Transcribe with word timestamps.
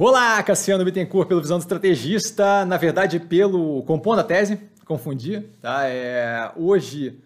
Olá, 0.00 0.40
Cassiano 0.44 0.84
Bittencourt, 0.84 1.26
pelo 1.26 1.40
Visão 1.40 1.58
do 1.58 1.62
Estrategista. 1.62 2.64
Na 2.64 2.76
verdade, 2.76 3.18
pelo 3.18 3.82
Compondo 3.82 4.20
a 4.20 4.22
Tese, 4.22 4.56
confundi. 4.86 5.40
Tá? 5.60 5.88
É, 5.88 6.52
hoje, 6.54 7.18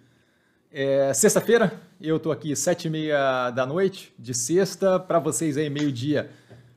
é 0.73 1.13
sexta-feira, 1.13 1.79
eu 2.01 2.17
estou 2.17 2.33
aqui 2.33 2.57
sete 2.57 2.87
e 2.87 2.91
meia 2.91 3.51
da 3.51 3.67
noite, 3.67 4.15
de 4.19 4.33
sexta, 4.33 4.99
para 4.99 5.19
vocês 5.19 5.59
aí 5.59 5.69
meio-dia, 5.69 6.31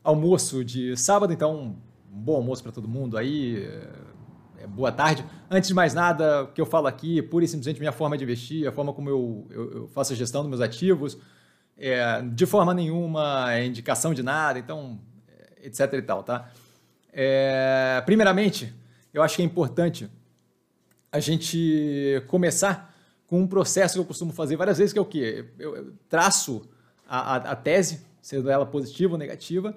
almoço 0.04 0.66
de 0.66 0.98
sábado. 0.98 1.32
Então, 1.32 1.78
um 2.14 2.20
bom 2.20 2.36
almoço 2.36 2.62
para 2.62 2.74
todo 2.74 2.90
mundo 2.90 3.18
aí. 3.18 3.66
É, 4.60 4.68
boa 4.68 4.92
tarde. 4.92 5.24
Antes 5.50 5.70
de 5.70 5.74
mais 5.74 5.94
nada, 5.94 6.44
o 6.44 6.48
que 6.48 6.60
eu 6.60 6.66
falo 6.66 6.88
aqui, 6.88 7.22
pura 7.22 7.46
e 7.46 7.48
simplesmente 7.48 7.80
minha 7.80 7.94
forma 7.94 8.18
de 8.18 8.26
investir, 8.26 8.68
a 8.68 8.72
forma 8.74 8.92
como 8.92 9.10
eu, 9.10 9.48
eu, 9.50 9.72
eu 9.72 9.88
faço 9.88 10.12
a 10.12 10.16
gestão 10.18 10.42
dos 10.42 10.50
meus 10.50 10.62
ativos. 10.62 11.18
É, 11.78 12.22
de 12.22 12.46
forma 12.46 12.74
nenhuma 12.74 13.54
é 13.54 13.66
indicação 13.66 14.14
de 14.14 14.22
nada, 14.22 14.60
então 14.60 15.00
etc 15.66 15.94
e 15.94 16.02
tal, 16.02 16.24
tá? 16.24 16.52
É, 17.12 18.02
primeiramente, 18.06 18.74
eu 19.14 19.22
acho 19.24 19.36
que 19.36 19.42
é 19.42 19.46
importante 19.46 20.10
a 21.12 21.20
gente 21.20 22.22
começar 22.28 22.94
com 23.28 23.42
um 23.42 23.48
processo 23.48 23.96
que 23.96 24.00
eu 24.00 24.06
costumo 24.06 24.34
fazer 24.34 24.56
várias 24.56 24.78
vezes, 24.78 24.94
que 24.94 25.00
é 25.00 25.02
o 25.02 25.06
quê? 25.06 25.46
Eu 25.58 25.94
traço 26.10 26.70
a, 27.08 27.36
a, 27.36 27.36
a 27.52 27.56
tese, 27.56 28.06
sendo 28.22 28.50
ela 28.50 28.66
positiva 28.66 29.14
ou 29.14 29.18
negativa, 29.18 29.76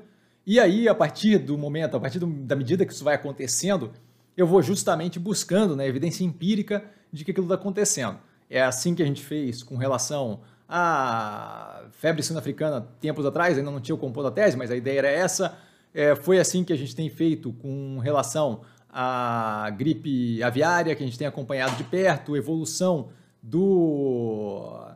e 0.51 0.59
aí, 0.59 0.89
a 0.89 0.95
partir 0.95 1.37
do 1.39 1.59
momento, 1.59 1.97
a 1.97 2.01
partir 2.01 2.19
do, 2.19 2.27
da 2.27 2.57
medida 2.57 2.87
que 2.87 2.93
isso 2.93 3.05
vai 3.05 3.15
acontecendo, 3.15 3.93
eu 4.35 4.47
vou 4.47 4.63
justamente 4.63 5.19
buscando 5.19 5.77
né, 5.77 5.87
evidência 5.87 6.25
empírica 6.25 6.83
de 7.13 7.23
que 7.23 7.33
aquilo 7.33 7.45
está 7.45 7.57
acontecendo. 7.57 8.19
É 8.49 8.63
assim 8.63 8.95
que 8.95 9.03
a 9.03 9.07
gente 9.07 9.23
fez 9.23 9.63
com 9.63 9.77
relação 9.77 10.41
à 10.67 11.83
febre 11.93 12.23
sul-africana 12.23 12.89
tempos 12.99 13.27
atrás, 13.27 13.59
ainda 13.59 13.71
não 13.71 13.79
tinha 13.79 13.95
o 13.95 13.99
composto 13.99 14.31
da 14.31 14.35
tese, 14.35 14.57
mas 14.57 14.71
a 14.71 14.77
ideia 14.77 15.01
era 15.01 15.11
essa. 15.11 15.59
É, 15.93 16.15
foi 16.15 16.39
assim 16.39 16.65
que 16.65 16.73
a 16.73 16.77
gente 16.77 16.95
tem 16.95 17.09
feito 17.09 17.53
com 17.55 17.99
relação 17.99 18.63
à 18.91 19.69
gripe 19.77 20.43
aviária, 20.43 20.95
que 20.95 21.03
a 21.03 21.07
gente 21.07 21.19
tem 21.19 21.27
acompanhado 21.27 21.77
de 21.77 21.85
perto, 21.85 22.37
evolução 22.37 23.11
do, 23.43 24.87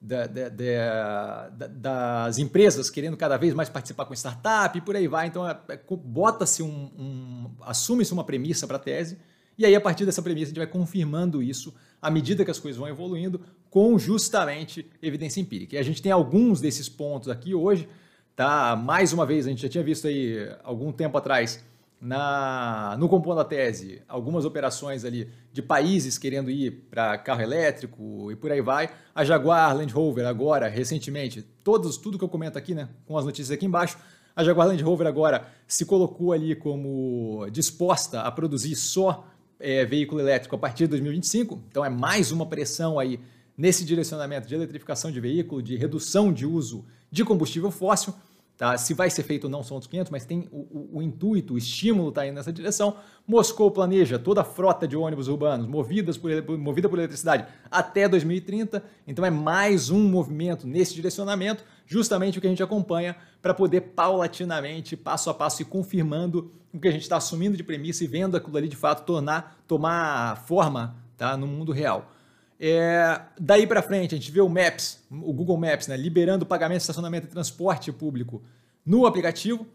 da, 0.00 0.26
da, 0.26 0.48
da, 0.48 1.48
das 1.68 2.38
empresas 2.38 2.90
querendo 2.90 3.16
cada 3.16 3.36
vez 3.36 3.54
mais 3.54 3.68
participar 3.68 4.04
com 4.04 4.14
startup 4.14 4.76
e 4.76 4.80
por 4.80 4.96
aí 4.96 5.08
vai. 5.08 5.26
Então, 5.26 5.48
é, 5.48 5.58
é, 5.68 5.80
bota-se 5.90 6.62
um, 6.62 6.90
um 6.98 7.50
assume-se 7.62 8.12
uma 8.12 8.24
premissa 8.24 8.66
para 8.66 8.76
a 8.76 8.80
tese, 8.80 9.18
e 9.58 9.64
aí, 9.64 9.74
a 9.74 9.80
partir 9.80 10.04
dessa 10.04 10.20
premissa, 10.20 10.46
a 10.46 10.50
gente 10.50 10.58
vai 10.58 10.66
confirmando 10.66 11.42
isso 11.42 11.74
à 12.00 12.10
medida 12.10 12.44
que 12.44 12.50
as 12.50 12.58
coisas 12.58 12.78
vão 12.78 12.88
evoluindo, 12.88 13.40
com 13.70 13.98
justamente 13.98 14.86
evidência 15.02 15.40
empírica. 15.40 15.76
E 15.76 15.78
a 15.78 15.82
gente 15.82 16.02
tem 16.02 16.12
alguns 16.12 16.60
desses 16.60 16.88
pontos 16.88 17.28
aqui 17.28 17.54
hoje 17.54 17.88
Tá? 18.36 18.76
Mais 18.76 19.14
uma 19.14 19.24
vez, 19.24 19.46
a 19.46 19.48
gente 19.48 19.62
já 19.62 19.68
tinha 19.68 19.82
visto 19.82 20.06
aí 20.06 20.46
algum 20.62 20.92
tempo 20.92 21.16
atrás 21.16 21.64
na, 21.98 22.94
no 22.98 23.08
Compondo 23.08 23.40
a 23.40 23.44
Tese 23.44 24.02
algumas 24.06 24.44
operações 24.44 25.06
ali 25.06 25.30
de 25.50 25.62
países 25.62 26.18
querendo 26.18 26.50
ir 26.50 26.86
para 26.90 27.16
carro 27.16 27.40
elétrico 27.40 28.30
e 28.30 28.36
por 28.36 28.52
aí 28.52 28.60
vai. 28.60 28.90
A 29.14 29.24
Jaguar 29.24 29.74
Land 29.74 29.90
Rover 29.94 30.26
agora, 30.26 30.68
recentemente, 30.68 31.40
todos, 31.64 31.96
tudo 31.96 32.18
que 32.18 32.24
eu 32.24 32.28
comento 32.28 32.58
aqui, 32.58 32.74
né, 32.74 32.90
com 33.06 33.16
as 33.16 33.24
notícias 33.24 33.50
aqui 33.50 33.64
embaixo, 33.64 33.96
a 34.36 34.44
Jaguar 34.44 34.68
Land 34.68 34.82
Rover 34.82 35.06
agora 35.06 35.48
se 35.66 35.86
colocou 35.86 36.34
ali 36.34 36.54
como 36.54 37.48
disposta 37.50 38.20
a 38.20 38.30
produzir 38.30 38.76
só 38.76 39.26
é, 39.58 39.82
veículo 39.86 40.20
elétrico 40.20 40.54
a 40.54 40.58
partir 40.58 40.84
de 40.84 40.88
2025. 40.88 41.58
Então 41.70 41.82
é 41.82 41.88
mais 41.88 42.30
uma 42.32 42.44
pressão 42.44 42.98
aí 42.98 43.18
nesse 43.56 43.84
direcionamento 43.84 44.46
de 44.46 44.54
eletrificação 44.54 45.10
de 45.10 45.20
veículo, 45.20 45.62
de 45.62 45.76
redução 45.76 46.32
de 46.32 46.44
uso 46.44 46.84
de 47.10 47.24
combustível 47.24 47.70
fóssil. 47.70 48.14
Tá? 48.56 48.78
Se 48.78 48.94
vai 48.94 49.10
ser 49.10 49.22
feito 49.22 49.44
ou 49.44 49.50
não 49.50 49.62
são 49.62 49.74
outros 49.74 49.90
500, 49.90 50.10
mas 50.10 50.24
tem 50.24 50.48
o, 50.50 50.56
o, 50.56 50.90
o 50.94 51.02
intuito, 51.02 51.54
o 51.54 51.58
estímulo 51.58 52.08
está 52.08 52.26
indo 52.26 52.36
nessa 52.36 52.50
direção. 52.50 52.96
Moscou 53.26 53.70
planeja 53.70 54.18
toda 54.18 54.40
a 54.40 54.44
frota 54.44 54.88
de 54.88 54.96
ônibus 54.96 55.28
urbanos 55.28 55.66
movidas 55.66 56.16
por, 56.16 56.30
movida 56.56 56.88
por 56.88 56.98
eletricidade 56.98 57.46
até 57.70 58.08
2030. 58.08 58.82
Então 59.06 59.24
é 59.26 59.30
mais 59.30 59.90
um 59.90 60.08
movimento 60.08 60.66
nesse 60.66 60.94
direcionamento, 60.94 61.64
justamente 61.86 62.38
o 62.38 62.40
que 62.40 62.46
a 62.46 62.50
gente 62.50 62.62
acompanha 62.62 63.14
para 63.42 63.52
poder 63.52 63.82
paulatinamente, 63.82 64.96
passo 64.96 65.28
a 65.28 65.34
passo, 65.34 65.60
ir 65.60 65.66
confirmando 65.66 66.50
o 66.72 66.80
que 66.80 66.88
a 66.88 66.92
gente 66.92 67.02
está 67.02 67.18
assumindo 67.18 67.58
de 67.58 67.62
premissa 67.62 68.04
e 68.04 68.06
vendo 68.06 68.38
aquilo 68.38 68.56
ali 68.56 68.68
de 68.68 68.76
fato 68.76 69.04
tornar, 69.04 69.62
tomar 69.68 70.44
forma 70.46 70.96
tá, 71.18 71.36
no 71.36 71.46
mundo 71.46 71.72
real. 71.72 72.10
É, 72.58 73.20
daí 73.38 73.66
para 73.66 73.82
frente, 73.82 74.14
a 74.14 74.18
gente 74.18 74.30
vê 74.30 74.40
o 74.40 74.48
Maps, 74.48 75.00
o 75.10 75.32
Google 75.32 75.56
Maps, 75.56 75.88
né, 75.88 75.96
liberando 75.96 76.46
pagamento 76.46 76.80
estacionamento 76.80 77.26
e 77.26 77.30
transporte 77.30 77.92
público 77.92 78.42
no 78.84 79.06
aplicativo, 79.06 79.66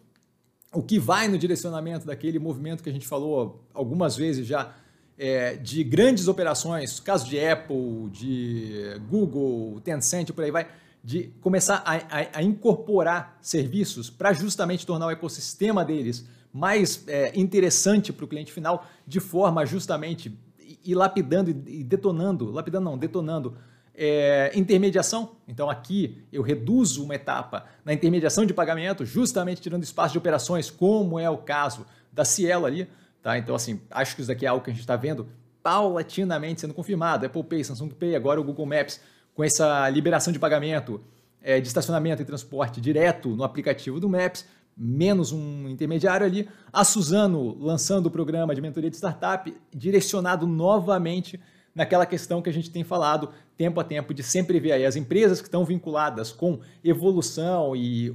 o 0.74 0.82
que 0.82 0.98
vai 0.98 1.28
no 1.28 1.38
direcionamento 1.38 2.06
daquele 2.06 2.40
movimento 2.40 2.82
que 2.82 2.90
a 2.90 2.94
gente 2.94 3.08
falou 3.08 3.64
algumas 3.74 4.16
vezes 4.16 4.48
já, 4.48 4.74
é, 5.18 5.56
de 5.56 5.84
grandes 5.84 6.28
operações, 6.28 7.00
caso 7.00 7.28
de 7.28 7.40
Apple, 7.40 8.10
de 8.12 9.00
Google, 9.10 9.80
Tencent, 9.82 10.32
por 10.32 10.44
aí 10.44 10.50
vai, 10.50 10.68
de 11.04 11.34
começar 11.42 11.84
a, 11.86 11.96
a, 11.96 12.40
a 12.40 12.44
incorporar 12.44 13.38
serviços 13.42 14.10
para 14.10 14.34
justamente 14.34 14.86
tornar 14.86 15.08
o 15.08 15.12
ecossistema 15.12 15.84
deles 15.84 16.26
mais 16.54 17.04
é, 17.08 17.32
interessante 17.40 18.12
para 18.12 18.26
o 18.26 18.28
cliente 18.28 18.52
final, 18.52 18.86
de 19.08 19.20
forma 19.20 19.66
justamente 19.66 20.38
e 20.84 20.96
lapidando 20.96 21.50
e 21.50 21.84
detonando, 21.84 22.52
lapidando 22.52 22.86
não, 22.86 22.98
detonando 22.98 23.58
é, 23.96 24.52
intermediação. 24.56 25.32
Então 25.48 25.70
aqui 25.70 26.24
eu 26.32 26.42
reduzo 26.42 27.04
uma 27.04 27.16
etapa 27.16 27.66
na 27.86 27.94
intermediação 27.94 28.46
de 28.46 28.54
pagamento, 28.54 29.06
justamente 29.06 29.62
tirando 29.62 29.84
espaço 29.84 30.14
de 30.14 30.18
operações, 30.18 30.70
como 30.70 31.20
é 31.20 31.30
o 31.30 31.38
caso 31.38 31.86
da 32.12 32.26
Cielo 32.26 32.66
ali. 32.66 32.88
Tá? 33.22 33.38
Então 33.38 33.56
assim, 33.56 33.82
acho 33.90 34.16
que 34.16 34.22
isso 34.22 34.28
daqui 34.28 34.46
é 34.46 34.50
algo 34.50 34.64
que 34.64 34.70
a 34.70 34.74
gente 34.74 34.82
está 34.82 34.96
vendo 34.96 35.28
paulatinamente 35.62 36.62
sendo 36.62 36.74
confirmado. 36.74 37.26
Apple 37.26 37.44
Pay, 37.44 37.64
Samsung 37.64 37.90
Pay, 37.90 38.16
agora 38.16 38.42
o 38.42 38.44
Google 38.44 38.66
Maps, 38.66 39.00
com 39.36 39.44
essa 39.44 39.90
liberação 39.90 40.34
de 40.34 40.40
pagamento 40.40 41.02
é, 41.42 41.60
de 41.60 41.68
estacionamento 41.68 42.22
e 42.22 42.26
transporte 42.26 42.80
direto 42.80 43.30
no 43.30 43.44
aplicativo 43.44 44.00
do 44.00 44.10
Maps, 44.10 44.46
menos 44.84 45.32
um 45.32 45.70
intermediário 45.70 46.26
ali. 46.26 46.50
A 46.74 46.84
Suzano 46.84 47.56
lançando 47.60 48.08
o 48.08 48.12
programa 48.12 48.56
de 48.56 48.62
mentoria 48.62 48.90
de 48.90 48.96
startup, 48.96 49.54
direcionado 49.72 50.48
novamente 50.48 51.40
naquela 51.76 52.06
questão 52.06 52.42
que 52.42 52.50
a 52.50 52.54
gente 52.54 52.72
tem 52.72 52.84
falado 52.84 53.30
tempo 53.56 53.80
a 53.80 53.84
tempo, 53.84 54.14
de 54.14 54.24
sempre 54.24 54.60
ver 54.60 54.72
aí 54.72 54.86
as 54.86 54.96
empresas 54.96 55.40
que 55.40 55.48
estão 55.48 55.64
vinculadas 55.64 56.32
com 56.32 56.60
evolução 56.84 57.76
e 57.76 58.10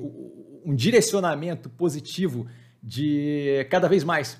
um 0.64 0.74
direcionamento 0.74 1.70
positivo 1.70 2.46
de 2.82 3.66
cada 3.70 3.88
vez 3.88 4.02
mais 4.02 4.36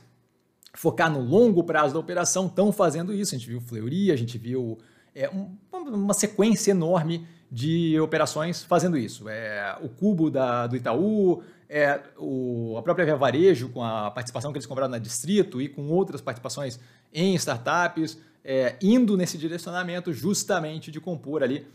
focar 0.74 1.10
no 1.10 1.20
longo 1.20 1.62
prazo 1.64 1.94
da 1.94 2.00
operação, 2.00 2.46
estão 2.46 2.72
fazendo 2.72 3.14
isso. 3.14 3.34
A 3.34 3.38
gente 3.38 3.48
viu 3.48 3.60
Fleury, 3.60 4.10
a 4.10 4.16
gente 4.16 4.36
viu 4.36 4.78
é, 5.14 5.30
um, 5.30 5.56
uma 5.72 6.12
sequência 6.12 6.72
enorme 6.72 7.26
de 7.50 7.98
operações 8.00 8.62
fazendo 8.64 8.98
isso. 8.98 9.28
É, 9.28 9.76
o 9.80 9.88
Cubo 9.88 10.30
da, 10.30 10.66
do 10.66 10.76
Itaú, 10.76 11.42
é, 11.68 12.00
o, 12.16 12.76
a 12.78 12.82
própria 12.82 13.04
Via 13.04 13.16
Varejo, 13.16 13.68
com 13.70 13.82
a 13.82 14.10
participação 14.10 14.52
que 14.52 14.58
eles 14.58 14.66
compraram 14.66 14.90
na 14.90 14.98
Distrito 14.98 15.60
e 15.60 15.68
com 15.68 15.88
outras 15.88 16.20
participações 16.20 16.78
em 17.12 17.34
startups, 17.34 18.18
é, 18.44 18.76
indo 18.80 19.16
nesse 19.16 19.36
direcionamento 19.36 20.12
justamente 20.12 20.90
de 20.90 21.00
compor 21.00 21.42
ali 21.42 21.66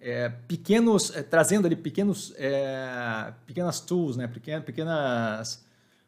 é, 0.00 0.28
pequenos, 0.28 1.14
é, 1.14 1.22
trazendo 1.22 1.66
ali 1.66 1.76
pequenos, 1.76 2.32
é, 2.38 3.32
pequenas 3.46 3.80
tools, 3.80 4.16
né, 4.16 4.26
pequenas, 4.26 4.64
pequenas 4.64 5.64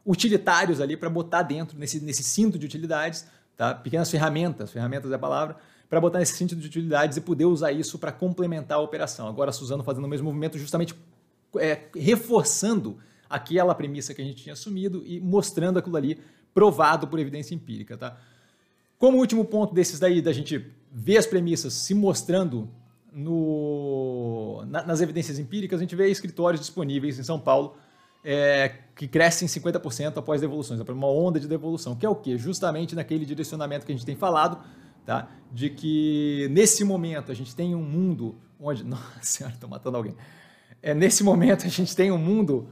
utilitários 0.07 0.81
ali 0.81 0.97
para 0.97 1.11
botar 1.11 1.43
dentro 1.43 1.79
nesse, 1.79 2.01
nesse 2.01 2.23
cinto 2.23 2.59
de 2.59 2.67
utilidades, 2.67 3.27
tá? 3.57 3.75
pequenas 3.75 4.11
ferramentas, 4.11 4.71
ferramentas 4.71 5.13
é 5.13 5.15
a 5.15 5.19
palavra, 5.19 5.57
para 5.89 6.01
botar 6.01 6.19
nesse 6.19 6.35
cinto 6.35 6.57
de 6.57 6.67
utilidades 6.67 7.19
e 7.19 7.21
poder 7.21 7.45
usar 7.45 7.71
isso 7.71 7.99
para 7.99 8.11
complementar 8.11 8.79
a 8.79 8.81
operação. 8.81 9.29
Agora 9.29 9.51
a 9.51 9.53
Suzano 9.53 9.85
fazendo 9.85 10.05
o 10.05 10.09
mesmo 10.09 10.27
movimento, 10.27 10.59
justamente 10.59 10.95
é, 11.57 11.83
reforçando 11.95 12.99
aquela 13.33 13.75
premissa 13.75 14.15
que 14.15 14.23
a 14.23 14.25
gente 14.25 14.43
tinha 14.43 14.53
assumido 14.53 15.03
e 15.07 15.21
mostrando 15.21 15.79
aquilo 15.79 15.97
ali 15.97 16.19
provado 16.55 17.07
por 17.09 17.19
evidência 17.19 17.55
empírica. 17.55 17.97
Tá? 17.97 18.17
Como 18.99 19.19
último 19.19 19.45
ponto 19.45 19.75
desses 19.75 19.99
daí, 19.99 20.21
da 20.21 20.33
gente 20.33 20.65
ver 20.91 21.17
as 21.17 21.27
premissas 21.27 21.73
se 21.73 21.95
mostrando 21.95 22.69
no, 23.13 24.65
na, 24.67 24.85
nas 24.85 25.01
evidências 25.01 25.39
empíricas, 25.39 25.81
a 25.81 25.83
gente 25.83 25.97
vê 25.97 26.09
escritórios 26.09 26.61
disponíveis 26.61 27.19
em 27.19 27.23
São 27.23 27.39
Paulo 27.39 27.75
é, 28.25 28.77
que 28.95 29.09
crescem 29.09 29.49
50% 29.49 30.17
após 30.17 30.41
devoluções, 30.41 30.81
é 30.81 30.93
uma 30.93 31.09
onda 31.09 31.41
de 31.41 31.49
devolução, 31.49 31.97
que 31.97 32.07
é 32.07 32.09
o 32.09 32.15
quê? 32.15 32.39
Justamente 32.39 32.95
naquele 32.95 33.27
direcionamento 33.27 33.85
que 33.85 33.93
a 33.93 33.95
gente 33.95 34.07
tem 34.07 34.17
falado, 34.17 34.59
tá? 35.05 35.29
de 35.51 35.69
que 35.69 36.49
nesse 36.51 36.85
momento 36.85 37.33
a 37.33 37.35
gente 37.35 37.55
tem 37.55 37.75
um 37.75 37.83
mundo 37.83 38.37
onde. 38.59 38.83
Nossa 38.87 39.05
senhora, 39.21 39.55
estou 39.55 39.69
matando 39.69 39.97
alguém. 39.97 40.15
É, 40.81 40.95
nesse 40.95 41.23
momento 41.23 41.67
a 41.67 41.69
gente 41.69 41.95
tem 41.95 42.11
um 42.11 42.19
mundo 42.19 42.69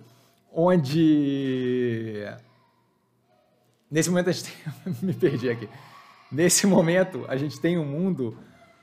onde. 0.53 2.25
Nesse 3.91 4.09
momento 4.09 4.31
a 4.31 4.33
gente 4.33 4.45
tem... 4.45 4.95
me 5.03 5.13
perdi 5.13 5.51
aqui. 5.51 5.69
Nesse 6.31 6.67
momento 6.67 7.25
a 7.29 7.37
gente 7.37 7.61
tem 7.61 7.77
um 7.77 7.85
mundo 7.85 8.37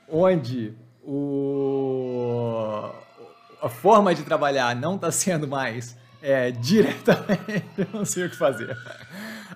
onde 0.08 0.74
o... 1.02 2.90
a 3.62 3.68
forma 3.68 4.14
de 4.14 4.22
trabalhar 4.22 4.76
não 4.76 4.96
está 4.96 5.10
sendo 5.10 5.48
mais 5.48 5.96
é, 6.20 6.50
diretamente, 6.50 7.88
não 7.92 8.04
sei 8.04 8.26
o 8.26 8.30
que 8.30 8.36
fazer. 8.36 8.76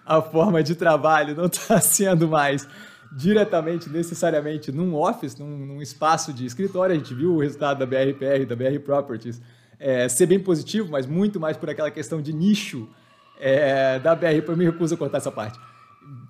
A 0.05 0.23
forma 0.23 0.62
de 0.62 0.75
trabalho 0.75 1.35
não 1.35 1.47
está 1.47 1.81
sendo 1.81 2.29
mais 2.29 2.67
diretamente, 3.14 3.91
necessariamente, 3.91 4.73
num 4.73 4.94
office, 4.94 5.37
num, 5.37 5.59
num, 5.59 5.82
espaço 5.82 6.32
de 6.32 6.47
escritório. 6.47 6.94
A 6.94 6.99
gente 6.99 7.14
viu 7.14 7.35
o 7.35 7.41
resultado 7.41 7.79
da 7.79 7.87
BRPR, 7.87 8.47
da 8.47 8.56
BR 8.56 8.79
Properties, 8.82 9.41
é, 9.82 10.08
ser 10.08 10.26
bem 10.26 10.38
positivo, 10.38 10.88
mas 10.93 11.06
muito 11.06 11.40
mais 11.40 11.56
por 11.56 11.69
aquela 11.69 11.90
questão 11.90 12.23
de 12.23 12.32
nicho 12.32 12.88
é, 13.38 13.99
da 13.99 14.14
BR. 14.14 14.40
Eu 14.46 14.56
me 14.56 14.64
recuso 14.64 14.94
a 14.94 14.96
cortar 14.96 15.19
essa 15.19 15.32
parte. 15.32 15.58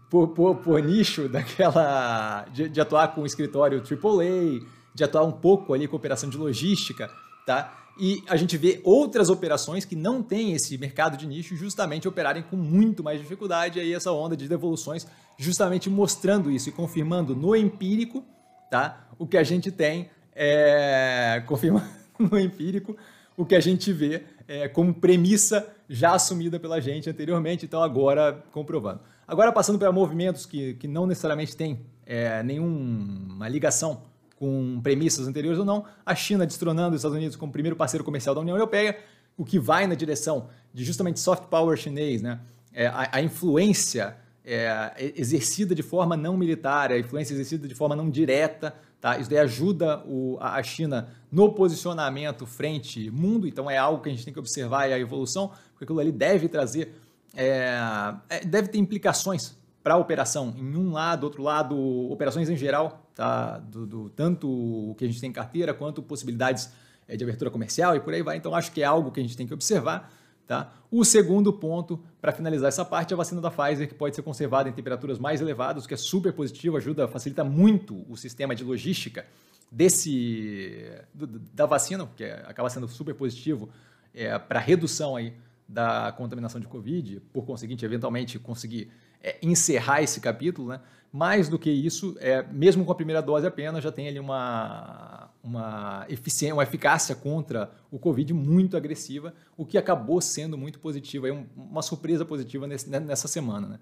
Por, 0.09 0.29
por, 0.29 0.57
por 0.57 0.83
nicho 0.83 1.29
daquela. 1.29 2.47
De, 2.51 2.71
de, 2.71 2.81
atuar 2.81 3.09
com 3.09 3.21
o 3.21 3.27
escritório 3.27 3.79
AAA, 3.81 4.67
de 4.95 5.05
atuar 5.05 5.25
um 5.25 5.33
pouco 5.33 5.75
ali 5.75 5.87
com 5.87 5.95
operação 5.95 6.31
de 6.31 6.39
logística, 6.39 7.11
tá? 7.47 7.79
E 8.01 8.25
a 8.27 8.37
gente 8.37 8.57
vê 8.57 8.81
outras 8.83 9.29
operações 9.29 9.85
que 9.85 9.95
não 9.95 10.23
têm 10.23 10.55
esse 10.55 10.79
mercado 10.79 11.15
de 11.19 11.27
nicho 11.27 11.55
justamente 11.55 12.09
operarem 12.09 12.43
com 12.43 12.57
muito 12.57 13.05
mais 13.05 13.21
dificuldade. 13.21 13.79
Aí 13.79 13.93
essa 13.93 14.11
onda 14.13 14.35
de 14.35 14.49
devoluções 14.49 15.07
justamente 15.37 15.91
mostrando 15.91 16.51
isso 16.51 16.71
e 16.71 16.73
confirmando 16.73 17.37
no 17.37 17.55
empírico, 17.55 18.25
tá? 18.71 19.09
O 19.19 19.27
que 19.27 19.37
a 19.37 19.43
gente 19.43 19.71
tem 19.71 20.09
é 20.35 21.43
confirmando 21.47 21.87
no 22.19 22.39
empírico 22.39 22.97
o 23.37 23.45
que 23.45 23.55
a 23.55 23.61
gente 23.61 23.93
vê 23.93 24.23
é, 24.47 24.69
como 24.69 24.93
premissa 24.93 25.67
já 25.89 26.15
assumida 26.15 26.59
pela 26.59 26.81
gente 26.81 27.09
anteriormente, 27.09 27.65
então 27.65 27.83
agora 27.83 28.45
comprovando. 28.53 29.01
Agora 29.27 29.53
passando 29.53 29.79
para 29.79 29.91
movimentos 29.93 30.45
que, 30.45 30.75
que 30.75 30.89
não 30.89 31.07
necessariamente 31.07 31.57
têm 31.57 31.81
é, 32.05 32.43
nenhuma 32.43 33.49
ligação 33.49 34.03
com 34.37 34.81
premissas 34.83 35.29
anteriores 35.29 35.59
ou 35.59 35.65
não, 35.65 35.85
a 36.05 36.15
China 36.15 36.45
destronando 36.45 36.97
os 36.97 37.01
Estados 37.01 37.17
Unidos 37.17 37.37
como 37.37 37.53
primeiro 37.53 37.77
parceiro 37.77 38.05
comercial 38.05 38.35
da 38.35 38.41
União 38.41 38.57
Europeia, 38.57 38.99
o 39.37 39.45
que 39.45 39.59
vai 39.59 39.87
na 39.87 39.95
direção 39.95 40.49
de 40.75 40.85
justamente 40.85 41.21
soft 41.21 41.45
power 41.45 41.77
chinês, 41.77 42.21
né? 42.21 42.41
É, 42.73 42.87
a, 42.87 43.09
a, 43.13 43.23
influência 43.23 44.17
é, 44.45 45.13
exercida 45.17 45.75
de 45.75 45.83
forma 45.83 46.17
não 46.17 46.37
militar, 46.37 46.91
a 46.91 46.99
influência 46.99 47.33
exercida 47.35 47.69
de 47.69 47.75
forma 47.75 47.95
não 47.95 48.11
direta, 48.11 48.75
tá? 49.01 49.19
Isso 49.19 49.31
daí 49.31 49.39
ajuda 49.39 50.03
o, 50.07 50.37
a 50.41 50.63
China 50.63 51.09
no 51.31 51.53
posicionamento 51.53 52.47
frente 52.47 53.11
mundo, 53.11 53.47
então 53.47 53.71
é 53.71 53.79
algo 53.79 54.03
que 54.03 54.09
a 54.09 54.13
gente 54.13 54.25
tem 54.25 54.33
que 54.33 54.41
observar 54.41 54.85
a 54.85 54.99
evolução, 54.99 55.51
porque 55.73 55.85
aquilo 55.85 56.01
ali 56.01 56.13
deve 56.13 56.49
trazer, 56.49 56.95
é, 57.35 57.79
é 58.29 58.41
deve 58.45 58.69
ter 58.69 58.79
implicações 58.79 59.57
para 59.83 59.95
a 59.95 59.97
operação 59.97 60.55
em 60.57 60.77
um 60.77 60.93
lado, 60.93 61.25
outro 61.25 61.43
lado, 61.43 61.77
operações 62.11 62.49
em 62.49 62.57
geral, 62.57 63.05
tá? 63.15 63.59
Do, 63.59 63.87
do, 63.87 64.11
tanto 64.11 64.49
o 64.49 64.95
que 64.97 65.05
a 65.05 65.09
gente 65.09 65.21
tem 65.21 65.31
em 65.31 65.33
carteira 65.33 65.75
quanto 65.75 66.03
possibilidades 66.03 66.71
é, 67.09 67.17
de 67.17 67.25
abertura 67.25 67.51
comercial 67.51 67.97
e 67.97 68.01
por 68.01 68.15
aí 68.15 68.23
vai. 68.23 68.37
Então 68.37 68.55
acho 68.55 68.73
que 68.73 68.83
é 68.83 68.85
algo 68.85 69.11
que 69.11 69.21
a 69.21 69.23
gente 69.23 69.37
tem 69.37 69.47
que 69.47 69.55
observar. 69.55 70.13
Tá? 70.47 70.73
O 70.91 71.05
segundo 71.05 71.53
ponto, 71.53 72.01
para 72.21 72.33
finalizar 72.33 72.69
essa 72.69 72.85
parte, 72.85 73.13
é 73.13 73.15
a 73.15 73.17
vacina 73.17 73.41
da 73.41 73.51
Pfizer, 73.51 73.89
que 73.89 73.95
pode 73.95 74.15
ser 74.15 74.23
conservada 74.23 74.69
em 74.69 74.73
temperaturas 74.73 75.19
mais 75.19 75.41
elevadas, 75.41 75.85
o 75.85 75.89
que 75.89 75.95
é 75.95 75.97
super 75.97 76.33
positivo, 76.33 76.77
ajuda, 76.77 77.07
facilita 77.09 77.45
muito 77.45 78.05
o 78.09 78.17
sistema 78.17 78.55
de 78.55 78.65
logística 78.65 79.25
desse 79.71 80.91
da 81.55 81.65
vacina, 81.65 82.07
que 82.15 82.25
é, 82.25 82.45
acaba 82.47 82.69
sendo 82.69 82.87
super 82.87 83.15
positivo 83.15 83.71
é, 84.13 84.39
para 84.39 84.61
redução 84.61 85.17
aí 85.17 85.33
da 85.67 86.13
contaminação 86.13 86.61
de 86.61 86.67
Covid, 86.67 87.21
por 87.33 87.47
conseguinte, 87.47 87.85
eventualmente 87.85 88.39
conseguir 88.39 88.91
é, 89.23 89.39
encerrar 89.41 90.03
esse 90.03 90.21
capítulo, 90.21 90.69
né? 90.69 90.81
Mais 91.11 91.49
do 91.49 91.59
que 91.59 91.71
isso, 91.71 92.17
é, 92.21 92.43
mesmo 92.43 92.85
com 92.85 92.93
a 92.93 92.95
primeira 92.95 93.23
dose 93.23 93.47
apenas, 93.47 93.83
já 93.83 93.93
tem 93.93 94.09
ali 94.09 94.19
uma, 94.19 95.31
uma, 95.43 96.07
eficiência, 96.09 96.55
uma 96.55 96.63
eficácia 96.63 97.15
contra 97.15 97.71
o 97.91 97.99
Covid 97.99 98.33
muito 98.33 98.77
agressiva, 98.77 99.35
o 99.57 99.65
que 99.67 99.77
acabou 99.77 100.21
sendo 100.21 100.57
muito 100.57 100.79
positivo, 100.79 101.27
aí 101.27 101.47
uma 101.57 101.83
surpresa 101.83 102.25
positiva 102.25 102.67
nesse, 102.67 102.89
né, 102.89 103.01
nessa 103.01 103.29
semana. 103.29 103.67
Né? 103.67 103.79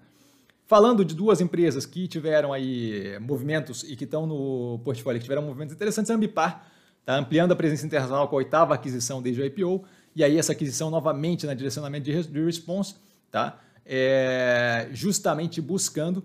Falando 0.65 1.03
de 1.03 1.13
duas 1.13 1.41
empresas 1.41 1.85
que 1.85 2.07
tiveram 2.07 2.51
aí 2.53 3.19
movimentos 3.19 3.83
e 3.83 3.95
que 3.95 4.05
estão 4.05 4.25
no 4.25 4.79
portfólio, 4.83 5.19
que 5.19 5.25
tiveram 5.25 5.43
movimentos 5.43 5.75
interessantes, 5.75 6.09
a 6.09 6.15
Ambipar 6.15 6.65
está 6.99 7.15
ampliando 7.15 7.51
a 7.51 7.55
presença 7.55 7.85
internacional 7.85 8.27
com 8.27 8.35
a 8.35 8.39
oitava 8.39 8.73
aquisição 8.73 9.21
desde 9.21 9.41
o 9.41 9.45
IPO, 9.45 9.83
e 10.15 10.23
aí 10.23 10.37
essa 10.37 10.51
aquisição 10.51 10.89
novamente 10.89 11.45
na 11.45 11.53
direcionamento 11.53 12.05
de, 12.05 12.27
de 12.27 12.45
response, 12.45 12.95
tá? 13.29 13.59
é, 13.85 14.87
justamente 14.91 15.61
buscando, 15.61 16.23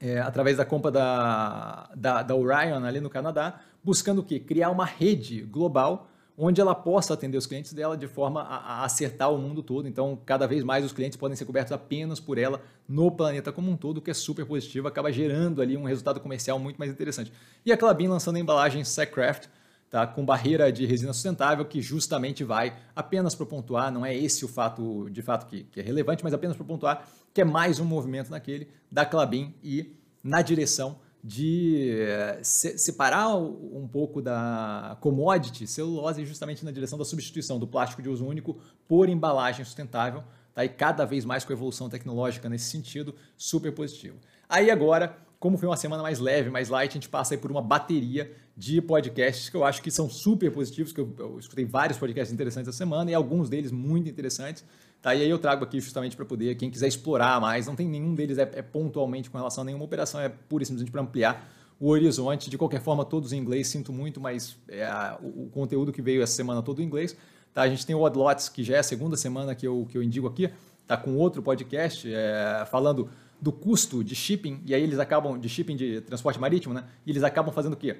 é, 0.00 0.20
através 0.20 0.56
da 0.56 0.64
compra 0.64 0.90
da, 0.90 1.90
da, 1.94 2.22
da, 2.22 2.34
Orion 2.34 2.84
ali 2.84 3.00
no 3.00 3.10
Canadá, 3.10 3.60
buscando 3.82 4.18
o 4.20 4.22
quê? 4.22 4.38
Criar 4.38 4.70
uma 4.70 4.84
rede 4.84 5.42
global 5.42 6.08
onde 6.40 6.60
ela 6.60 6.72
possa 6.72 7.14
atender 7.14 7.36
os 7.36 7.46
clientes 7.46 7.72
dela 7.72 7.96
de 7.96 8.06
forma 8.06 8.42
a, 8.42 8.84
acertar 8.84 9.32
o 9.32 9.36
mundo 9.36 9.60
todo. 9.60 9.88
Então, 9.88 10.16
cada 10.24 10.46
vez 10.46 10.62
mais 10.62 10.84
os 10.84 10.92
clientes 10.92 11.18
podem 11.18 11.36
ser 11.36 11.44
cobertos 11.44 11.72
apenas 11.72 12.20
por 12.20 12.38
ela 12.38 12.62
no 12.88 13.10
planeta 13.10 13.50
como 13.50 13.68
um 13.68 13.76
todo, 13.76 13.98
o 13.98 14.00
que 14.00 14.12
é 14.12 14.14
super 14.14 14.46
positivo, 14.46 14.86
acaba 14.86 15.10
gerando 15.10 15.60
ali 15.60 15.76
um 15.76 15.82
resultado 15.82 16.20
comercial 16.20 16.56
muito 16.56 16.76
mais 16.76 16.92
interessante. 16.92 17.32
E 17.66 17.72
a 17.72 17.76
Clabin 17.76 18.06
lançando 18.06 18.36
a 18.36 18.38
embalagem 18.38 18.84
Sackcraft, 18.84 19.48
tá? 19.90 20.06
com 20.06 20.24
barreira 20.24 20.70
de 20.70 20.86
resina 20.86 21.12
sustentável, 21.12 21.64
que 21.64 21.82
justamente 21.82 22.44
vai 22.44 22.76
apenas 22.94 23.34
para 23.34 23.44
pontuar, 23.44 23.90
não 23.90 24.06
é 24.06 24.16
esse 24.16 24.44
o 24.44 24.48
fato 24.48 25.10
de 25.10 25.22
fato 25.22 25.44
que, 25.48 25.64
que 25.64 25.80
é 25.80 25.82
relevante, 25.82 26.22
mas 26.22 26.32
apenas 26.32 26.56
para 26.56 26.64
pontuar 26.64 27.08
que 27.34 27.40
é 27.40 27.44
mais 27.44 27.80
um 27.80 27.84
movimento 27.84 28.30
naquele 28.30 28.68
da 28.90 29.04
Clabin 29.04 29.54
e 29.62 29.92
na 30.22 30.40
direção 30.40 31.00
de 31.22 31.96
eh, 32.00 32.40
separar 32.42 33.36
um 33.36 33.88
pouco 33.90 34.22
da 34.22 34.96
commodity 35.00 35.66
celulose 35.66 36.24
justamente 36.24 36.64
na 36.64 36.70
direção 36.70 36.98
da 36.98 37.04
substituição 37.04 37.58
do 37.58 37.66
plástico 37.66 38.00
de 38.00 38.08
uso 38.08 38.24
único 38.24 38.58
por 38.86 39.08
embalagem 39.08 39.64
sustentável, 39.64 40.22
tá? 40.54 40.64
e 40.64 40.68
cada 40.68 41.04
vez 41.04 41.24
mais 41.24 41.44
com 41.44 41.52
a 41.52 41.56
evolução 41.56 41.88
tecnológica 41.88 42.48
nesse 42.48 42.70
sentido, 42.70 43.14
super 43.36 43.72
positivo. 43.72 44.18
Aí 44.48 44.70
agora 44.70 45.18
como 45.38 45.56
foi 45.56 45.68
uma 45.68 45.76
semana 45.76 46.02
mais 46.02 46.18
leve, 46.18 46.50
mais 46.50 46.68
light, 46.68 46.90
a 46.90 46.94
gente 46.94 47.08
passa 47.08 47.34
aí 47.34 47.38
por 47.38 47.50
uma 47.50 47.62
bateria 47.62 48.32
de 48.56 48.82
podcasts 48.82 49.48
que 49.48 49.56
eu 49.56 49.64
acho 49.64 49.80
que 49.80 49.90
são 49.90 50.10
super 50.10 50.50
positivos, 50.50 50.92
que 50.92 51.00
eu, 51.00 51.14
eu 51.18 51.38
escutei 51.38 51.64
vários 51.64 51.96
podcasts 51.96 52.32
interessantes 52.32 52.68
essa 52.68 52.76
semana 52.76 53.10
e 53.10 53.14
alguns 53.14 53.48
deles 53.48 53.70
muito 53.70 54.08
interessantes. 54.08 54.64
Tá? 55.00 55.14
E 55.14 55.22
aí 55.22 55.30
eu 55.30 55.38
trago 55.38 55.62
aqui 55.62 55.80
justamente 55.80 56.16
para 56.16 56.24
poder, 56.24 56.56
quem 56.56 56.70
quiser 56.70 56.88
explorar 56.88 57.40
mais, 57.40 57.66
não 57.66 57.76
tem 57.76 57.88
nenhum 57.88 58.14
deles 58.14 58.36
é, 58.36 58.50
é 58.52 58.62
pontualmente 58.62 59.30
com 59.30 59.38
relação 59.38 59.62
a 59.62 59.64
nenhuma 59.64 59.84
operação, 59.84 60.20
é 60.20 60.28
pura 60.28 60.64
e 60.64 60.66
simplesmente 60.66 60.90
para 60.90 61.02
ampliar 61.02 61.48
o 61.78 61.88
horizonte. 61.88 62.50
De 62.50 62.58
qualquer 62.58 62.80
forma, 62.80 63.04
todos 63.04 63.32
em 63.32 63.38
inglês, 63.38 63.68
sinto 63.68 63.92
muito, 63.92 64.20
mas 64.20 64.56
é 64.68 64.90
o, 65.22 65.44
o, 65.44 65.50
conteúdo 65.52 65.92
que 65.92 66.02
veio 66.02 66.20
essa 66.20 66.32
semana 66.32 66.62
todo 66.62 66.82
em 66.82 66.84
inglês. 66.84 67.16
Tá? 67.54 67.62
A 67.62 67.68
gente 67.68 67.86
tem 67.86 67.94
o 67.94 68.00
Oddlots, 68.00 68.48
que 68.48 68.64
já 68.64 68.76
é 68.76 68.78
a 68.80 68.82
segunda 68.82 69.16
semana 69.16 69.54
que 69.54 69.66
eu, 69.66 69.86
que 69.88 69.96
eu 69.96 70.02
indico 70.02 70.26
aqui, 70.26 70.50
tá 70.88 70.96
com 70.96 71.14
outro 71.16 71.42
podcast 71.42 72.12
é, 72.12 72.66
falando 72.70 73.10
do 73.40 73.52
custo 73.52 74.02
de 74.02 74.16
shipping, 74.16 74.60
e 74.64 74.74
aí 74.74 74.82
eles 74.82 74.98
acabam, 74.98 75.38
de 75.38 75.48
shipping 75.48 75.76
de 75.76 76.00
transporte 76.00 76.40
marítimo, 76.40 76.74
né? 76.74 76.84
E 77.06 77.10
eles 77.10 77.22
acabam 77.22 77.52
fazendo 77.54 77.74
o 77.74 77.76
quê? 77.76 77.98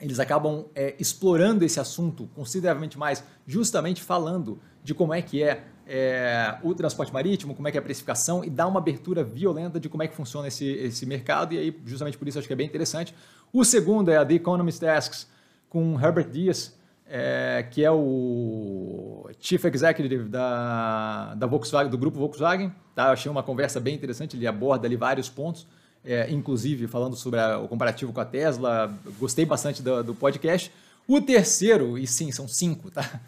Eles 0.00 0.18
acabam 0.18 0.66
é, 0.74 0.96
explorando 0.98 1.64
esse 1.64 1.78
assunto 1.78 2.28
consideravelmente 2.34 2.98
mais, 2.98 3.22
justamente 3.46 4.02
falando 4.02 4.58
de 4.82 4.94
como 4.94 5.12
é 5.12 5.20
que 5.20 5.42
é, 5.42 5.64
é, 5.86 6.56
o 6.62 6.74
transporte 6.74 7.12
marítimo, 7.12 7.54
como 7.54 7.68
é 7.68 7.70
que 7.70 7.76
é 7.76 7.80
a 7.80 7.82
precificação 7.82 8.44
e 8.44 8.50
dá 8.50 8.66
uma 8.66 8.78
abertura 8.78 9.22
violenta 9.22 9.78
de 9.78 9.88
como 9.88 10.02
é 10.02 10.08
que 10.08 10.14
funciona 10.14 10.48
esse, 10.48 10.66
esse 10.66 11.04
mercado, 11.04 11.52
e 11.52 11.58
aí 11.58 11.80
justamente 11.84 12.16
por 12.16 12.26
isso 12.26 12.38
acho 12.38 12.48
que 12.48 12.52
é 12.52 12.56
bem 12.56 12.66
interessante. 12.66 13.14
O 13.52 13.64
segundo 13.64 14.10
é 14.10 14.16
a 14.16 14.24
The 14.24 14.34
Economist 14.34 14.82
Asks, 14.84 15.28
com 15.68 16.00
Herbert 16.00 16.30
Dias, 16.30 16.77
é, 17.08 17.66
que 17.70 17.82
é 17.82 17.90
o 17.90 19.28
Chief 19.40 19.64
Executive 19.64 20.24
da, 20.24 21.34
da 21.34 21.46
Volkswagen, 21.46 21.90
do 21.90 21.96
grupo 21.96 22.18
Volkswagen. 22.18 22.70
Tá? 22.94 23.06
Eu 23.06 23.12
achei 23.12 23.30
uma 23.30 23.42
conversa 23.42 23.80
bem 23.80 23.94
interessante, 23.94 24.36
ele 24.36 24.46
aborda 24.46 24.86
ali 24.86 24.96
vários 24.96 25.28
pontos, 25.28 25.66
é, 26.04 26.30
inclusive 26.30 26.86
falando 26.86 27.16
sobre 27.16 27.40
a, 27.40 27.58
o 27.58 27.66
comparativo 27.66 28.12
com 28.12 28.20
a 28.20 28.24
Tesla. 28.24 28.94
Gostei 29.18 29.46
bastante 29.46 29.82
do, 29.82 30.04
do, 30.04 30.14
podcast. 30.14 30.70
O 31.06 31.20
terceiro, 31.20 31.96
e 31.96 32.06
sim, 32.06 32.30
são 32.30 32.46
cinco, 32.46 32.90
tá? 32.90 33.20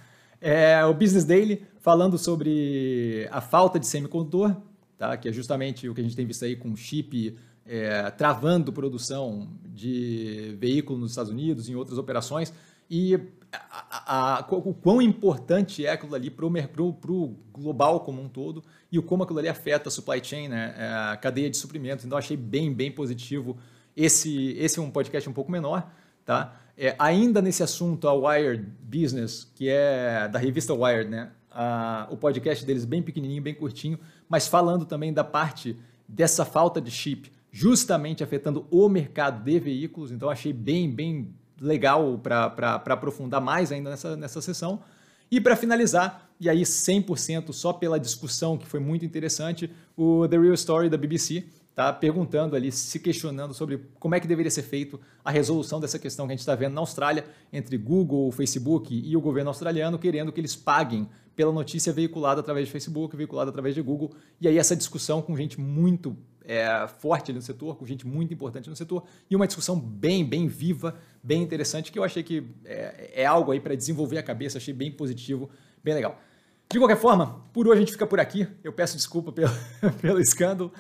É 0.43 0.83
o 0.87 0.95
Business 0.95 1.25
Daily, 1.25 1.63
falando 1.81 2.17
sobre 2.17 3.29
a 3.31 3.43
falta 3.43 3.79
de 3.79 3.87
semicondutor, 3.87 4.57
tá? 4.97 5.15
que 5.15 5.29
é 5.29 5.33
justamente 5.33 5.87
o 5.87 5.95
que 5.95 6.01
a 6.01 6.05
gente 6.05 6.17
tem 6.17 6.25
visto 6.25 6.45
aí 6.47 6.57
com 6.57 6.75
chip 6.75 7.37
é, 7.67 8.11
travando 8.11 8.73
produção 8.73 9.49
de 9.67 10.57
veículos 10.59 11.01
nos 11.01 11.11
Estados 11.13 11.31
Unidos 11.31 11.69
em 11.69 11.75
outras 11.75 11.99
operações. 11.99 12.53
E 12.91 13.15
a, 13.53 14.39
a, 14.39 14.47
o 14.51 14.75
quão 14.75 15.01
importante 15.01 15.87
é 15.87 15.93
aquilo 15.93 16.15
ali 16.15 16.31
para 16.31 16.45
o 16.45 17.37
global 17.53 18.01
como 18.01 18.21
um 18.21 18.29
todo 18.29 18.63
e 18.91 18.99
o 18.99 19.03
como 19.03 19.23
aquilo 19.23 19.39
ali 19.39 19.49
afeta 19.49 19.89
a 19.89 19.93
supply 19.93 20.23
chain, 20.23 20.49
né, 20.49 20.75
é, 20.77 21.13
a 21.13 21.17
cadeia 21.17 21.49
de 21.49 21.57
suprimentos. 21.57 22.05
Então, 22.05 22.19
achei 22.19 22.37
bem, 22.37 22.73
bem 22.73 22.91
positivo. 22.91 23.57
Esse, 23.97 24.53
esse 24.59 24.79
é 24.79 24.83
um 24.83 24.91
podcast 24.91 25.29
um 25.29 25.33
pouco 25.33 25.51
menor, 25.51 25.89
tá? 26.25 26.61
É, 26.77 26.95
ainda 26.99 27.43
nesse 27.43 27.63
assunto, 27.63 28.09
a 28.09 28.15
Wired 28.15 28.67
Business, 28.83 29.51
que 29.55 29.69
é 29.69 30.29
da 30.29 30.39
revista 30.39 30.73
Wired, 30.73 31.11
né? 31.11 31.31
A, 31.51 32.09
o 32.11 32.17
podcast 32.17 32.65
deles 32.65 32.85
bem 32.85 33.03
pequenininho, 33.03 33.43
bem 33.43 33.55
curtinho, 33.55 33.99
mas 34.29 34.47
falando 34.47 34.85
também 34.85 35.13
da 35.13 35.25
parte 35.25 35.77
dessa 36.09 36.45
falta 36.45 36.81
de 36.81 36.91
chip, 36.91 37.31
justamente 37.53 38.25
afetando 38.25 38.67
o 38.71 38.89
mercado 38.89 39.45
de 39.45 39.59
veículos. 39.61 40.11
Então, 40.11 40.31
achei 40.31 40.53
bem, 40.53 40.91
bem 40.91 41.35
legal 41.61 42.19
para 42.19 42.83
aprofundar 42.87 43.41
mais 43.41 43.71
ainda 43.71 43.91
nessa, 43.91 44.17
nessa 44.17 44.41
sessão. 44.41 44.81
E 45.31 45.41
para 45.41 45.55
finalizar, 45.55 46.29
e 46.41 46.49
aí 46.49 46.63
100% 46.63 47.53
só 47.53 47.73
pela 47.73 48.01
discussão 48.01 48.59
que 48.59 48.67
foi 48.67 48.81
muito 48.81 49.05
interessante, 49.05 49.71
o 49.97 50.27
The 50.27 50.39
Real 50.39 50.55
Story 50.55 50.89
da 50.89 50.97
BBC, 50.97 51.45
tá 51.75 51.93
perguntando 51.93 52.57
ali, 52.57 52.73
se 52.73 52.99
questionando 52.99 53.55
sobre 53.55 53.81
como 53.99 54.15
é 54.15 54.21
que 54.21 54.27
deveria 54.27 54.51
ser 54.51 54.63
feito 54.63 55.01
a 55.25 55.31
resolução 55.31 55.79
dessa 55.79 55.99
questão 55.99 56.27
que 56.27 56.33
a 56.33 56.35
gente 56.35 56.41
está 56.41 56.55
vendo 56.55 56.75
na 56.75 56.81
Austrália 56.81 57.25
entre 57.53 57.79
Google, 57.79 58.31
Facebook 58.33 58.93
e 58.93 59.17
o 59.17 59.21
governo 59.21 59.51
australiano 59.51 59.99
querendo 59.99 60.33
que 60.33 60.41
eles 60.41 60.57
paguem 60.57 61.09
pela 61.37 61.53
notícia 61.53 61.93
veiculada 61.93 62.41
através 62.41 62.67
de 62.67 62.73
Facebook, 62.73 63.17
veiculada 63.17 63.51
através 63.51 63.75
de 63.75 63.81
Google. 63.81 64.13
E 64.41 64.49
aí 64.49 64.59
essa 64.59 64.77
discussão 64.77 65.23
com 65.23 65.37
gente 65.37 65.61
muito 65.61 66.17
é, 66.51 66.89
forte 66.99 67.33
no 67.33 67.41
setor, 67.41 67.77
com 67.77 67.87
gente 67.87 68.05
muito 68.05 68.35
importante 68.35 68.69
no 68.69 68.75
setor, 68.75 69.05
e 69.31 69.37
uma 69.37 69.47
discussão 69.47 69.79
bem, 69.79 70.25
bem 70.25 70.49
viva, 70.49 70.97
bem 71.23 71.41
interessante, 71.41 71.93
que 71.93 71.99
eu 71.99 72.03
achei 72.03 72.25
que 72.25 72.45
é, 72.65 73.23
é 73.23 73.25
algo 73.25 73.53
aí 73.53 73.61
para 73.61 73.77
desenvolver 73.77 74.19
a 74.19 74.23
cabeça, 74.23 74.59
achei 74.59 74.75
bem 74.75 74.91
positivo, 74.91 75.49
bem 75.83 75.95
legal. 75.95 76.19
De 76.69 76.77
qualquer 76.77 76.97
forma, 76.97 77.41
por 77.53 77.69
hoje 77.69 77.77
a 77.77 77.81
gente 77.81 77.93
fica 77.93 78.07
por 78.07 78.19
aqui. 78.19 78.49
Eu 78.65 78.73
peço 78.73 78.97
desculpa 78.97 79.31
pelo, 79.31 79.53
pelo 80.03 80.21
escândalo. 80.21 80.73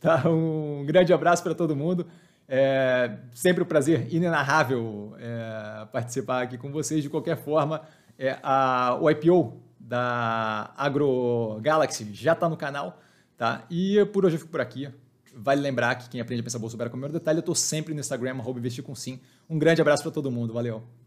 Tá? 0.00 0.28
Um 0.28 0.84
grande 0.84 1.12
abraço 1.12 1.42
para 1.42 1.54
todo 1.54 1.76
mundo. 1.76 2.06
É 2.48 3.18
sempre 3.32 3.62
um 3.62 3.66
prazer 3.66 4.12
inenarrável 4.12 5.14
é, 5.18 5.86
participar 5.86 6.42
aqui 6.42 6.58
com 6.58 6.70
vocês. 6.72 7.02
De 7.02 7.08
qualquer 7.08 7.36
forma, 7.36 7.82
é, 8.18 8.38
a, 8.42 8.98
o 9.00 9.08
IPO 9.08 9.60
da 9.78 10.72
Agro 10.76 11.58
Galaxy 11.60 12.12
já 12.12 12.32
está 12.32 12.48
no 12.48 12.56
canal. 12.56 13.00
Tá? 13.36 13.64
E 13.68 14.04
por 14.12 14.24
hoje 14.24 14.36
eu 14.36 14.40
fico 14.40 14.52
por 14.52 14.60
aqui. 14.60 14.88
Vale 15.34 15.60
lembrar 15.60 15.94
que 15.96 16.08
quem 16.08 16.20
aprende 16.20 16.40
a 16.40 16.44
pensar 16.44 16.58
bolsa 16.58 16.76
opera 16.76 16.90
com 16.90 16.96
o 16.96 17.00
meu 17.00 17.08
detalhe. 17.08 17.38
Eu 17.38 17.40
estou 17.40 17.54
sempre 17.54 17.94
no 17.94 18.00
Instagram, 18.00 18.38
arroba 18.38 18.58
investir 18.58 18.84
com 18.84 18.94
sim. 18.94 19.20
Um 19.48 19.58
grande 19.58 19.80
abraço 19.80 20.02
para 20.02 20.12
todo 20.12 20.30
mundo. 20.30 20.52
Valeu! 20.52 21.01